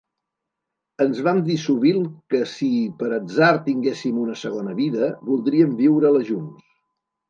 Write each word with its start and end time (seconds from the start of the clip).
Ens 1.05 1.19
vam 1.27 1.41
dir 1.49 1.57
sovint 1.65 2.09
que 2.35 2.41
si, 2.55 2.71
per 3.03 3.13
atzar 3.21 3.53
tinguéssim 3.71 4.27
una 4.27 4.41
segona 4.49 4.77
vida, 4.85 5.15
voldríem 5.33 5.81
viure-la 5.87 6.29
junts. 6.37 6.71